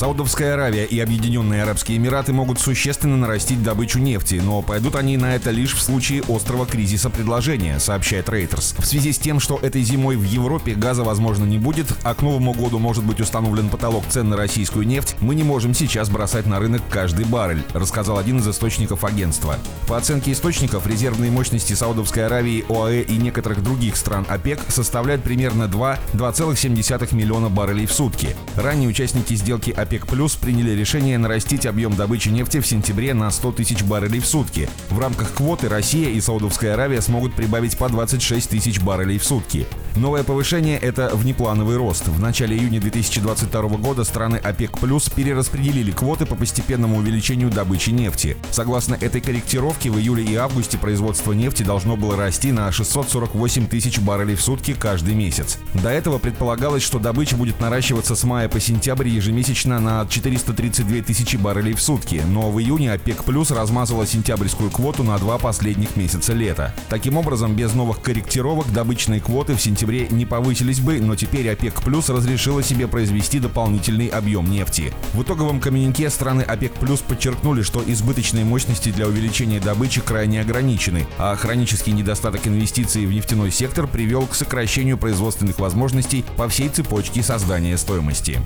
[0.00, 5.34] Саудовская Аравия и Объединенные Арабские Эмираты могут существенно нарастить добычу нефти, но пойдут они на
[5.34, 8.80] это лишь в случае острого кризиса предложения, сообщает Reuters.
[8.80, 12.22] В связи с тем, что этой зимой в Европе газа, возможно, не будет, а к
[12.22, 16.46] Новому году может быть установлен потолок цен на российскую нефть, мы не можем сейчас бросать
[16.46, 19.56] на рынок каждый баррель, рассказал один из источников агентства.
[19.86, 25.64] По оценке источников, резервные мощности Саудовской Аравии, ОАЭ и некоторых других стран ОПЕК составляют примерно
[25.64, 28.34] 2,2,7 миллиона баррелей в сутки.
[28.56, 33.28] Ранние участники сделки ОПЕК ОПЕК Плюс приняли решение нарастить объем добычи нефти в сентябре на
[33.28, 34.68] 100 тысяч баррелей в сутки.
[34.88, 39.66] В рамках квоты Россия и Саудовская Аравия смогут прибавить по 26 тысяч баррелей в сутки.
[39.96, 42.06] Новое повышение– это внеплановый рост.
[42.06, 48.36] В начале июня 2022 года страны ОПЕК Плюс перераспределили квоты по постепенному увеличению добычи нефти.
[48.52, 53.98] Согласно этой корректировке, в июле и августе производство нефти должно было расти на 648 тысяч
[53.98, 55.58] баррелей в сутки каждый месяц.
[55.74, 61.36] До этого предполагалось, что добыча будет наращиваться с мая по сентябрь ежемесячно на 432 тысячи
[61.36, 66.32] баррелей в сутки, но в июне ОПЕК Плюс размазала сентябрьскую квоту на два последних месяца
[66.32, 66.74] лета.
[66.88, 71.82] Таким образом, без новых корректировок добычные квоты в сентябре не повысились бы, но теперь ОПЕК
[71.82, 74.92] Плюс разрешила себе произвести дополнительный объем нефти.
[75.14, 81.06] В итоговом коммюнике страны ОПЕК Плюс подчеркнули, что избыточные мощности для увеличения добычи крайне ограничены,
[81.18, 87.22] а хронический недостаток инвестиций в нефтяной сектор привел к сокращению производственных возможностей по всей цепочке
[87.22, 88.40] создания стоимости.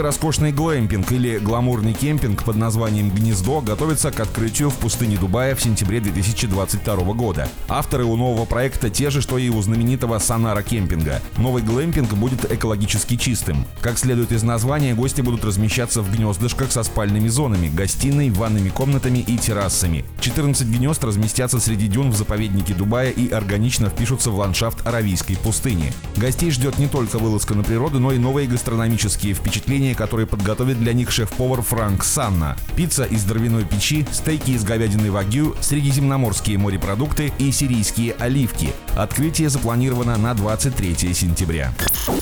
[0.00, 5.54] Новый роскошный глэмпинг или гламурный кемпинг под названием «Гнездо» готовится к открытию в пустыне Дубая
[5.54, 7.50] в сентябре 2022 года.
[7.68, 11.20] Авторы у нового проекта те же, что и у знаменитого Сонара кемпинга.
[11.36, 13.66] Новый глэмпинг будет экологически чистым.
[13.82, 19.18] Как следует из названия, гости будут размещаться в гнездышках со спальными зонами, гостиной, ванными комнатами
[19.18, 20.06] и террасами.
[20.22, 25.92] 14 гнезд разместятся среди дюн в заповеднике Дубая и органично впишутся в ландшафт Аравийской пустыни.
[26.16, 30.92] Гостей ждет не только вылазка на природу, но и новые гастрономические впечатления, которые подготовит для
[30.92, 32.56] них шеф-повар Франк Санна.
[32.76, 38.72] Пицца из дровяной печи, стейки из говядины вагю, средиземноморские морепродукты и сирийские оливки.
[38.96, 41.72] Открытие запланировано на 23 сентября.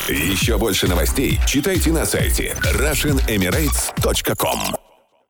[0.08, 4.77] Еще больше новостей читайте на сайте RussianEmirates.com